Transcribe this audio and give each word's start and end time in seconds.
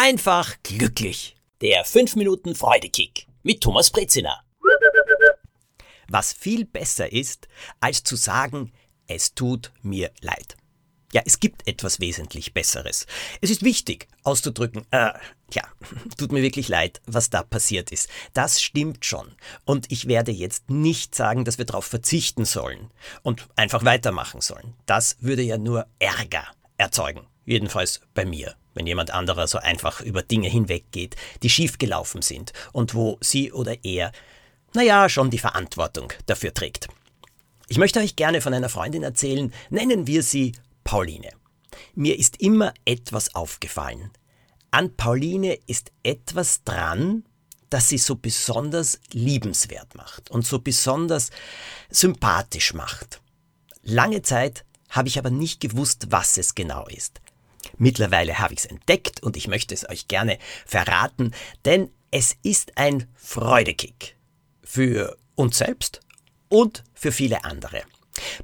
einfach 0.00 0.56
glücklich. 0.62 1.36
Der 1.60 1.84
5 1.84 2.16
Minuten 2.16 2.54
Freudekick 2.54 3.26
mit 3.42 3.60
Thomas 3.60 3.90
Brezina. 3.90 4.42
Was 6.08 6.32
viel 6.32 6.64
besser 6.64 7.12
ist, 7.12 7.48
als 7.80 8.02
zu 8.02 8.16
sagen, 8.16 8.72
es 9.08 9.34
tut 9.34 9.72
mir 9.82 10.10
leid. 10.22 10.56
Ja, 11.12 11.20
es 11.26 11.38
gibt 11.38 11.68
etwas 11.68 12.00
wesentlich 12.00 12.54
Besseres. 12.54 13.06
Es 13.42 13.50
ist 13.50 13.62
wichtig 13.62 14.08
auszudrücken, 14.22 14.86
äh, 14.90 15.12
ja, 15.52 15.64
tut 16.16 16.32
mir 16.32 16.40
wirklich 16.40 16.68
leid, 16.68 17.02
was 17.06 17.28
da 17.28 17.42
passiert 17.42 17.92
ist. 17.92 18.08
Das 18.32 18.62
stimmt 18.62 19.04
schon. 19.04 19.34
Und 19.66 19.92
ich 19.92 20.08
werde 20.08 20.32
jetzt 20.32 20.70
nicht 20.70 21.14
sagen, 21.14 21.44
dass 21.44 21.58
wir 21.58 21.66
darauf 21.66 21.84
verzichten 21.84 22.46
sollen 22.46 22.90
und 23.22 23.48
einfach 23.54 23.84
weitermachen 23.84 24.40
sollen. 24.40 24.72
Das 24.86 25.18
würde 25.20 25.42
ja 25.42 25.58
nur 25.58 25.86
Ärger 25.98 26.46
erzeugen. 26.78 27.26
Jedenfalls 27.44 28.00
bei 28.14 28.24
mir, 28.24 28.54
wenn 28.74 28.86
jemand 28.86 29.10
anderer 29.10 29.46
so 29.46 29.58
einfach 29.58 30.00
über 30.00 30.22
Dinge 30.22 30.48
hinweggeht, 30.48 31.16
die 31.42 31.50
schiefgelaufen 31.50 32.22
sind 32.22 32.52
und 32.72 32.94
wo 32.94 33.18
sie 33.20 33.52
oder 33.52 33.84
er, 33.84 34.12
naja, 34.74 35.08
schon 35.08 35.30
die 35.30 35.38
Verantwortung 35.38 36.12
dafür 36.26 36.54
trägt. 36.54 36.88
Ich 37.68 37.78
möchte 37.78 38.00
euch 38.00 38.16
gerne 38.16 38.40
von 38.40 38.54
einer 38.54 38.68
Freundin 38.68 39.02
erzählen, 39.02 39.52
nennen 39.70 40.06
wir 40.06 40.22
sie 40.22 40.52
Pauline. 40.84 41.30
Mir 41.94 42.18
ist 42.18 42.40
immer 42.40 42.74
etwas 42.84 43.34
aufgefallen. 43.34 44.10
An 44.70 44.96
Pauline 44.96 45.58
ist 45.66 45.92
etwas 46.02 46.62
dran, 46.64 47.24
das 47.70 47.88
sie 47.88 47.98
so 47.98 48.16
besonders 48.16 49.00
liebenswert 49.12 49.94
macht 49.94 50.30
und 50.30 50.46
so 50.46 50.58
besonders 50.58 51.30
sympathisch 51.90 52.74
macht. 52.74 53.20
Lange 53.82 54.22
Zeit 54.22 54.64
habe 54.90 55.08
ich 55.08 55.18
aber 55.18 55.30
nicht 55.30 55.60
gewusst, 55.60 56.06
was 56.10 56.36
es 56.36 56.54
genau 56.54 56.86
ist. 56.88 57.20
Mittlerweile 57.80 58.38
habe 58.38 58.52
ich 58.52 58.60
es 58.60 58.66
entdeckt 58.66 59.22
und 59.22 59.38
ich 59.38 59.48
möchte 59.48 59.74
es 59.74 59.88
euch 59.88 60.06
gerne 60.06 60.38
verraten, 60.66 61.32
denn 61.64 61.90
es 62.10 62.36
ist 62.42 62.76
ein 62.76 63.08
Freudekick. 63.16 64.16
Für 64.62 65.16
uns 65.34 65.56
selbst 65.56 66.00
und 66.50 66.84
für 66.92 67.10
viele 67.10 67.42
andere. 67.44 67.80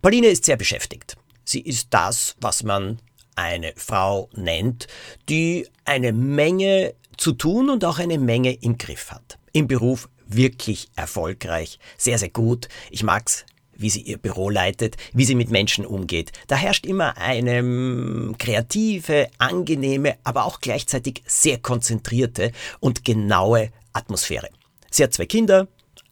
Pauline 0.01 0.29
ist 0.29 0.47
sehr 0.47 0.57
beschäftigt. 0.57 1.19
Sie 1.45 1.61
ist 1.61 1.89
das, 1.91 2.35
was 2.41 2.63
man 2.63 2.99
eine 3.35 3.75
Frau 3.77 4.31
nennt, 4.33 4.87
die 5.29 5.69
eine 5.85 6.15
Menge 6.15 6.95
zu 7.19 7.33
tun 7.33 7.69
und 7.69 7.85
auch 7.85 7.99
eine 7.99 8.19
Menge 8.19 8.55
im 8.55 8.79
Griff 8.79 9.11
hat. 9.11 9.39
Im 9.53 9.69
Beruf 9.69 10.09
wirklich 10.27 10.89
erfolgreich, 10.97 11.79
sehr, 11.99 12.19
sehr 12.19 12.31
gut. 12.31 12.69
Ich 12.91 13.03
mag's, 13.03 13.45
wie 13.79 13.91
sie 13.91 14.03
ihr 14.03 14.19
Büro 14.19 14.51
leitet, 14.51 14.97
wie 15.13 15.25
sie 15.25 15.35
mit 15.35 15.51
Menschen 15.51 15.87
umgeht. 15.87 16.33
Da 16.47 16.57
herrscht 16.57 16.87
immer 16.87 17.17
eine 17.19 17.63
mm, 17.63 18.37
kreative, 18.39 19.29
angenehme, 19.39 20.17
aber 20.25 20.45
auch 20.45 20.61
gleichzeitig 20.61 21.23
sehr 21.27 21.59
konzentrierte 21.59 22.53
und 22.81 23.05
genaue 23.05 23.71
Atmosphäre. 23.93 24.49
Sie 24.91 25.03
hat 25.03 25.13
zwei 25.13 25.27
Kinder, 25.27 25.69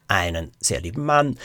einen 0.08 0.52
sehr 0.60 0.80
lieben 0.80 1.04
Mann, 1.04 1.36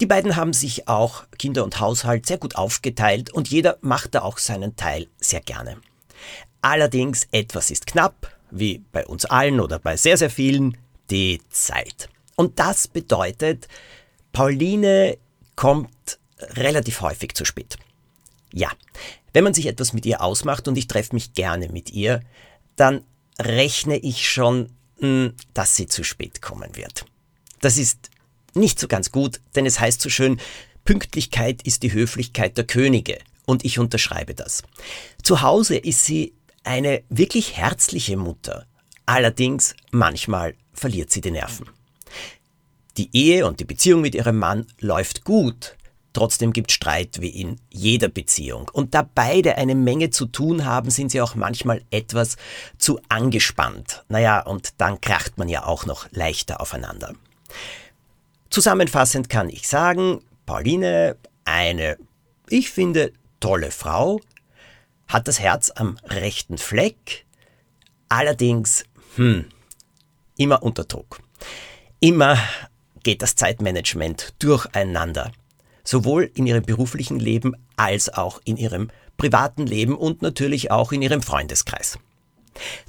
die 0.00 0.06
beiden 0.06 0.34
haben 0.34 0.52
sich 0.52 0.88
auch 0.88 1.24
Kinder 1.38 1.62
und 1.62 1.78
Haushalt 1.78 2.26
sehr 2.26 2.38
gut 2.38 2.56
aufgeteilt 2.56 3.32
und 3.32 3.48
jeder 3.48 3.78
macht 3.80 4.14
da 4.14 4.22
auch 4.22 4.38
seinen 4.38 4.74
Teil 4.76 5.06
sehr 5.20 5.40
gerne. 5.40 5.76
Allerdings 6.62 7.28
etwas 7.30 7.70
ist 7.70 7.86
knapp, 7.86 8.34
wie 8.50 8.82
bei 8.90 9.06
uns 9.06 9.24
allen 9.24 9.60
oder 9.60 9.78
bei 9.78 9.96
sehr, 9.96 10.16
sehr 10.16 10.30
vielen, 10.30 10.76
die 11.10 11.40
Zeit. 11.50 12.08
Und 12.36 12.58
das 12.58 12.88
bedeutet, 12.88 13.68
Pauline 14.32 15.16
kommt 15.56 16.18
relativ 16.38 17.00
häufig 17.00 17.34
zu 17.34 17.44
spät. 17.44 17.76
Ja, 18.52 18.70
wenn 19.32 19.44
man 19.44 19.54
sich 19.54 19.66
etwas 19.66 19.92
mit 19.92 20.06
ihr 20.06 20.22
ausmacht 20.22 20.68
und 20.68 20.76
ich 20.76 20.86
treffe 20.86 21.14
mich 21.14 21.34
gerne 21.34 21.68
mit 21.68 21.90
ihr, 21.90 22.20
dann 22.76 23.02
rechne 23.40 23.96
ich 23.96 24.28
schon, 24.28 24.70
hm, 24.98 25.34
dass 25.54 25.76
sie 25.76 25.86
zu 25.86 26.04
spät 26.04 26.40
kommen 26.40 26.76
wird. 26.76 27.04
Das 27.60 27.78
ist 27.78 28.10
nicht 28.54 28.78
so 28.78 28.88
ganz 28.88 29.10
gut, 29.10 29.40
denn 29.56 29.66
es 29.66 29.80
heißt 29.80 30.00
so 30.00 30.08
schön, 30.08 30.40
Pünktlichkeit 30.84 31.62
ist 31.62 31.82
die 31.82 31.92
Höflichkeit 31.92 32.56
der 32.56 32.64
Könige. 32.64 33.18
Und 33.46 33.64
ich 33.64 33.78
unterschreibe 33.78 34.34
das. 34.34 34.62
Zu 35.22 35.42
Hause 35.42 35.76
ist 35.76 36.04
sie 36.04 36.32
eine 36.62 37.02
wirklich 37.10 37.56
herzliche 37.56 38.16
Mutter. 38.16 38.66
Allerdings 39.06 39.74
manchmal 39.90 40.54
verliert 40.72 41.10
sie 41.10 41.20
die 41.20 41.30
Nerven. 41.30 41.68
Die 42.96 43.10
Ehe 43.12 43.46
und 43.46 43.60
die 43.60 43.64
Beziehung 43.64 44.00
mit 44.00 44.14
ihrem 44.14 44.38
Mann 44.38 44.66
läuft 44.80 45.24
gut. 45.24 45.76
Trotzdem 46.12 46.52
gibt 46.52 46.70
Streit 46.70 47.20
wie 47.20 47.28
in 47.28 47.60
jeder 47.70 48.08
Beziehung. 48.08 48.70
Und 48.72 48.94
da 48.94 49.08
beide 49.14 49.56
eine 49.56 49.74
Menge 49.74 50.10
zu 50.10 50.26
tun 50.26 50.64
haben, 50.64 50.90
sind 50.90 51.10
sie 51.10 51.20
auch 51.20 51.34
manchmal 51.34 51.82
etwas 51.90 52.36
zu 52.78 53.00
angespannt. 53.08 54.04
Naja, 54.08 54.40
und 54.40 54.74
dann 54.78 55.00
kracht 55.00 55.38
man 55.38 55.48
ja 55.48 55.66
auch 55.66 55.86
noch 55.86 56.06
leichter 56.12 56.60
aufeinander. 56.60 57.14
Zusammenfassend 58.48 59.28
kann 59.28 59.48
ich 59.48 59.66
sagen, 59.66 60.20
Pauline, 60.46 61.16
eine, 61.44 61.96
ich 62.48 62.70
finde, 62.70 63.12
tolle 63.40 63.72
Frau, 63.72 64.20
hat 65.08 65.26
das 65.26 65.40
Herz 65.40 65.72
am 65.74 65.98
rechten 66.04 66.58
Fleck, 66.58 67.26
allerdings, 68.08 68.84
hm, 69.16 69.46
immer 70.36 70.62
unter 70.62 70.84
Druck. 70.84 71.18
Immer 71.98 72.38
geht 73.04 73.22
das 73.22 73.36
Zeitmanagement 73.36 74.34
durcheinander, 74.40 75.30
sowohl 75.84 76.30
in 76.34 76.46
ihrem 76.46 76.64
beruflichen 76.64 77.20
Leben 77.20 77.54
als 77.76 78.12
auch 78.12 78.40
in 78.44 78.56
ihrem 78.56 78.90
privaten 79.16 79.66
Leben 79.66 79.96
und 79.96 80.22
natürlich 80.22 80.70
auch 80.70 80.90
in 80.90 81.02
ihrem 81.02 81.22
Freundeskreis. 81.22 81.98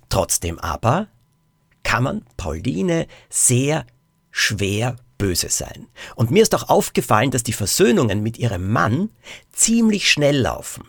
Trotzdem 0.10 0.60
aber 0.60 1.08
kann 1.84 2.04
man 2.04 2.26
Pauline 2.38 3.08
sehr 3.30 3.86
schwer 4.32 4.96
böse 5.18 5.50
sein. 5.50 5.88
Und 6.16 6.32
mir 6.32 6.44
ist 6.44 6.56
auch 6.56 6.70
aufgefallen, 6.70 7.32
dass 7.32 7.44
die 7.44 7.54
Versöhnungen 7.54 8.22
mit 8.22 8.38
ihrem 8.38 8.72
Mann 8.72 9.12
ziemlich 9.52 10.10
schnell 10.10 10.38
laufen. 10.38 10.84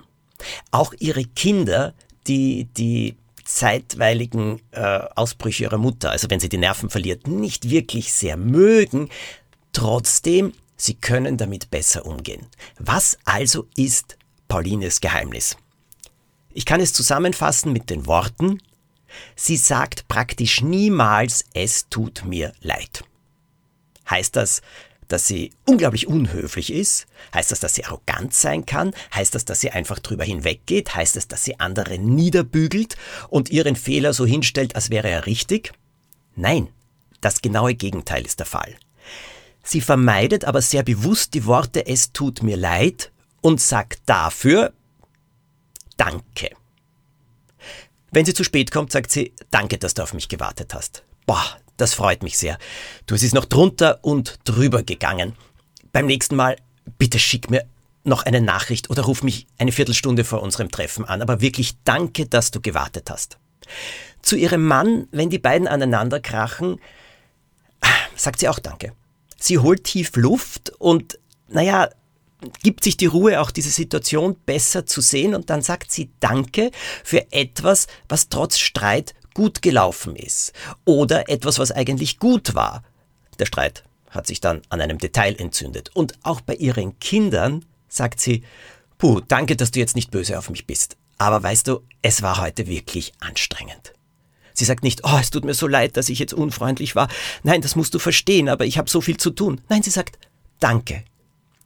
Auch 0.70 0.94
ihre 0.98 1.24
Kinder, 1.24 1.94
die 2.26 2.64
die 2.64 3.16
zeitweiligen 3.46 4.60
äh, 4.72 5.00
Ausbrüche 5.14 5.64
ihrer 5.64 5.78
Mutter, 5.78 6.10
also 6.10 6.28
wenn 6.28 6.40
sie 6.40 6.48
die 6.48 6.58
Nerven 6.58 6.90
verliert, 6.90 7.26
nicht 7.26 7.70
wirklich 7.70 8.12
sehr 8.12 8.36
mögen, 8.36 9.08
trotzdem, 9.72 10.52
sie 10.76 10.94
können 10.94 11.36
damit 11.36 11.70
besser 11.70 12.04
umgehen. 12.04 12.46
Was 12.78 13.18
also 13.24 13.66
ist 13.76 14.18
Paulines 14.48 15.00
Geheimnis? 15.00 15.56
Ich 16.52 16.66
kann 16.66 16.80
es 16.80 16.92
zusammenfassen 16.92 17.72
mit 17.72 17.88
den 17.90 18.06
Worten, 18.06 18.60
sie 19.36 19.56
sagt 19.56 20.08
praktisch 20.08 20.60
niemals, 20.60 21.44
es 21.54 21.88
tut 21.88 22.24
mir 22.24 22.52
leid. 22.60 23.04
Heißt 24.08 24.36
das, 24.36 24.60
dass 25.08 25.26
sie 25.26 25.52
unglaublich 25.66 26.06
unhöflich 26.06 26.72
ist? 26.72 27.06
Heißt 27.34 27.50
das, 27.52 27.60
dass 27.60 27.74
sie 27.74 27.84
arrogant 27.84 28.34
sein 28.34 28.66
kann? 28.66 28.92
Heißt 29.14 29.34
das, 29.34 29.44
dass 29.44 29.60
sie 29.60 29.70
einfach 29.70 29.98
drüber 29.98 30.24
hinweggeht? 30.24 30.94
Heißt 30.94 31.16
das, 31.16 31.28
dass 31.28 31.44
sie 31.44 31.60
andere 31.60 31.98
niederbügelt 31.98 32.96
und 33.28 33.50
ihren 33.50 33.76
Fehler 33.76 34.12
so 34.12 34.26
hinstellt, 34.26 34.74
als 34.74 34.90
wäre 34.90 35.08
er 35.08 35.26
richtig? 35.26 35.72
Nein, 36.34 36.68
das 37.20 37.42
genaue 37.42 37.74
Gegenteil 37.74 38.24
ist 38.24 38.38
der 38.38 38.46
Fall. 38.46 38.76
Sie 39.62 39.80
vermeidet 39.80 40.44
aber 40.44 40.62
sehr 40.62 40.82
bewusst 40.82 41.34
die 41.34 41.44
Worte 41.44 41.86
es 41.86 42.12
tut 42.12 42.42
mir 42.42 42.56
leid 42.56 43.10
und 43.40 43.60
sagt 43.60 44.00
dafür 44.06 44.72
Danke. 45.96 46.50
Wenn 48.12 48.24
sie 48.24 48.34
zu 48.34 48.44
spät 48.44 48.70
kommt, 48.70 48.92
sagt 48.92 49.10
sie 49.10 49.32
Danke, 49.50 49.78
dass 49.78 49.94
du 49.94 50.02
auf 50.02 50.14
mich 50.14 50.28
gewartet 50.28 50.72
hast. 50.74 51.02
Boah, 51.26 51.58
das 51.76 51.94
freut 51.94 52.22
mich 52.22 52.38
sehr. 52.38 52.58
Du, 53.06 53.14
es 53.14 53.22
ist 53.22 53.34
noch 53.34 53.44
drunter 53.44 54.00
und 54.02 54.38
drüber 54.44 54.82
gegangen. 54.82 55.34
Beim 55.92 56.06
nächsten 56.06 56.36
Mal, 56.36 56.56
bitte 56.98 57.18
schick 57.18 57.50
mir 57.50 57.64
noch 58.04 58.24
eine 58.24 58.40
Nachricht 58.40 58.90
oder 58.90 59.02
ruf 59.02 59.22
mich 59.22 59.46
eine 59.58 59.72
Viertelstunde 59.72 60.24
vor 60.24 60.42
unserem 60.42 60.70
Treffen 60.70 61.04
an. 61.04 61.22
Aber 61.22 61.40
wirklich 61.40 61.74
danke, 61.84 62.26
dass 62.26 62.50
du 62.50 62.60
gewartet 62.60 63.10
hast. 63.10 63.38
Zu 64.22 64.36
ihrem 64.36 64.64
Mann, 64.64 65.08
wenn 65.10 65.30
die 65.30 65.38
beiden 65.38 65.68
aneinander 65.68 66.20
krachen, 66.20 66.80
sagt 68.16 68.40
sie 68.40 68.48
auch 68.48 68.58
Danke. 68.58 68.92
Sie 69.38 69.58
holt 69.58 69.84
tief 69.84 70.16
Luft 70.16 70.72
und, 70.78 71.18
naja, 71.48 71.90
gibt 72.62 72.84
sich 72.84 72.96
die 72.96 73.06
Ruhe, 73.06 73.40
auch 73.40 73.50
diese 73.50 73.70
Situation 73.70 74.36
besser 74.46 74.86
zu 74.86 75.00
sehen 75.00 75.34
und 75.34 75.50
dann 75.50 75.62
sagt 75.62 75.90
sie 75.90 76.10
Danke 76.20 76.70
für 77.04 77.32
etwas, 77.32 77.86
was 78.08 78.28
trotz 78.28 78.58
Streit 78.58 79.14
gut 79.36 79.60
gelaufen 79.60 80.16
ist 80.16 80.54
oder 80.86 81.28
etwas, 81.28 81.58
was 81.58 81.70
eigentlich 81.70 82.18
gut 82.18 82.54
war. 82.54 82.82
Der 83.38 83.44
Streit 83.44 83.84
hat 84.08 84.26
sich 84.26 84.40
dann 84.40 84.62
an 84.70 84.80
einem 84.80 84.96
Detail 84.96 85.36
entzündet. 85.38 85.90
Und 85.94 86.14
auch 86.22 86.40
bei 86.40 86.54
ihren 86.54 86.98
Kindern 87.00 87.66
sagt 87.86 88.18
sie, 88.18 88.44
Puh, 88.96 89.20
danke, 89.20 89.54
dass 89.54 89.72
du 89.72 89.78
jetzt 89.78 89.94
nicht 89.94 90.10
böse 90.10 90.38
auf 90.38 90.48
mich 90.48 90.66
bist. 90.66 90.96
Aber 91.18 91.42
weißt 91.42 91.68
du, 91.68 91.82
es 92.00 92.22
war 92.22 92.40
heute 92.40 92.66
wirklich 92.66 93.12
anstrengend. 93.20 93.92
Sie 94.54 94.64
sagt 94.64 94.82
nicht, 94.82 95.02
oh, 95.04 95.18
es 95.20 95.28
tut 95.28 95.44
mir 95.44 95.52
so 95.52 95.66
leid, 95.66 95.98
dass 95.98 96.08
ich 96.08 96.18
jetzt 96.18 96.32
unfreundlich 96.32 96.96
war. 96.96 97.08
Nein, 97.42 97.60
das 97.60 97.76
musst 97.76 97.92
du 97.92 97.98
verstehen, 97.98 98.48
aber 98.48 98.64
ich 98.64 98.78
habe 98.78 98.88
so 98.88 99.02
viel 99.02 99.18
zu 99.18 99.28
tun. 99.28 99.60
Nein, 99.68 99.82
sie 99.82 99.90
sagt, 99.90 100.18
danke. 100.60 101.04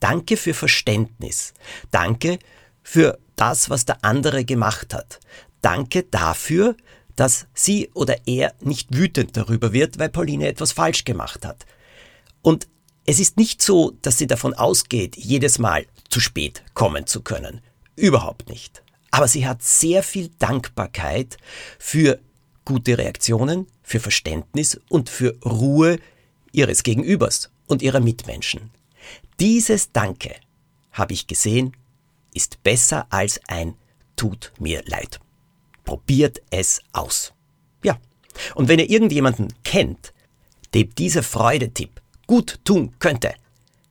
Danke 0.00 0.37
für 0.37 0.55
Verständnis. 0.55 1.55
Danke 1.93 2.40
für 2.82 3.20
das, 3.37 3.70
was 3.70 3.84
der 3.84 4.05
andere 4.05 4.44
gemacht 4.44 4.93
hat. 4.93 5.20
Danke 5.62 6.02
dafür, 6.02 6.75
dass 7.16 7.46
sie 7.54 7.90
oder 7.94 8.16
er 8.26 8.54
nicht 8.60 8.94
wütend 8.96 9.36
darüber 9.36 9.72
wird, 9.72 9.98
weil 9.98 10.08
Pauline 10.08 10.48
etwas 10.48 10.72
falsch 10.72 11.04
gemacht 11.04 11.44
hat. 11.44 11.66
Und 12.42 12.68
es 13.06 13.18
ist 13.18 13.36
nicht 13.36 13.62
so, 13.62 13.92
dass 14.02 14.18
sie 14.18 14.26
davon 14.26 14.54
ausgeht, 14.54 15.16
jedes 15.16 15.58
Mal 15.58 15.86
zu 16.08 16.20
spät 16.20 16.62
kommen 16.74 17.06
zu 17.06 17.22
können. 17.22 17.60
Überhaupt 17.96 18.48
nicht. 18.48 18.82
Aber 19.10 19.26
sie 19.26 19.46
hat 19.46 19.62
sehr 19.62 20.02
viel 20.02 20.30
Dankbarkeit 20.38 21.36
für 21.78 22.20
gute 22.64 22.98
Reaktionen, 22.98 23.66
für 23.82 24.00
Verständnis 24.00 24.80
und 24.88 25.08
für 25.08 25.36
Ruhe 25.44 25.98
ihres 26.52 26.82
Gegenübers 26.82 27.50
und 27.66 27.82
ihrer 27.82 28.00
Mitmenschen. 28.00 28.70
Dieses 29.40 29.92
Danke, 29.92 30.34
habe 30.92 31.14
ich 31.14 31.26
gesehen, 31.26 31.76
ist 32.34 32.62
besser 32.62 33.06
als 33.10 33.40
ein 33.48 33.74
Tut 34.16 34.52
mir 34.58 34.82
leid. 34.86 35.18
Probiert 35.90 36.40
es 36.50 36.81
aus. 36.92 37.32
Ja. 37.82 37.98
Und 38.54 38.69
wenn 38.69 38.78
ihr 38.78 38.88
irgendjemanden 38.88 39.52
kennt, 39.64 40.12
dem 40.72 40.94
dieser 40.94 41.25
Freudetipp 41.25 42.00
gut 42.28 42.60
tun 42.64 42.94
könnte, 43.00 43.34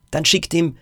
dann 0.10 0.24
schickt 0.24 0.54
ihm 0.54 0.78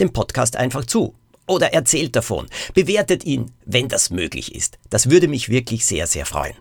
den 0.00 0.14
Podcast 0.14 0.56
einfach 0.56 0.86
zu 0.86 1.14
oder 1.46 1.74
erzählt 1.74 2.16
davon. 2.16 2.48
Bewertet 2.72 3.24
ihn, 3.24 3.52
wenn 3.66 3.90
das 3.90 4.08
möglich 4.08 4.54
ist. 4.54 4.78
Das 4.88 5.10
würde 5.10 5.28
mich 5.28 5.50
wirklich 5.50 5.84
sehr, 5.84 6.06
sehr 6.06 6.24
freuen. 6.24 6.56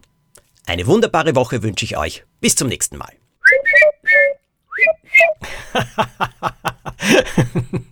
Eine 0.66 0.88
wunderbare 0.88 1.34
Woche 1.34 1.63
wünsche 1.63 1.86
ich 1.86 1.96
euch. 1.96 2.25
Bis 2.42 2.58
zum 2.58 2.68
nächsten 2.68 2.98
Mal. 2.98 3.13